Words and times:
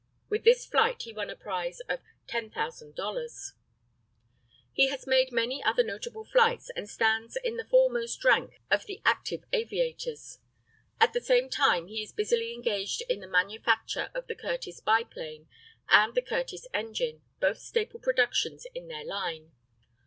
With 0.29 0.43
this 0.45 0.65
flight 0.65 1.03
he 1.03 1.13
won 1.13 1.29
a 1.29 1.35
prize 1.35 1.79
of 1.81 1.99
$10,000. 2.27 3.51
He 4.73 4.87
has 4.87 5.05
made 5.05 5.31
many 5.31 5.63
other 5.63 5.83
notable 5.83 6.25
flights 6.25 6.71
and 6.75 6.89
stands 6.89 7.35
in 7.35 7.57
the 7.57 7.65
foremost 7.67 8.25
rank 8.25 8.59
of 8.71 8.87
the 8.87 8.99
active 9.05 9.43
aviators. 9.53 10.39
At 10.99 11.13
the 11.13 11.21
same 11.21 11.51
time 11.51 11.85
he 11.85 12.01
is 12.01 12.11
busily 12.13 12.51
engaged 12.55 13.03
in 13.09 13.19
the 13.19 13.27
manufacture 13.27 14.09
of 14.15 14.25
the 14.25 14.33
Curtiss 14.33 14.79
biplane 14.79 15.47
and 15.87 16.15
the 16.15 16.23
Curtiss 16.23 16.65
engine, 16.73 17.21
both 17.39 17.59
staple 17.59 17.99
productions 17.99 18.65
in 18.73 18.87
their 18.87 19.05
line. 19.05 19.51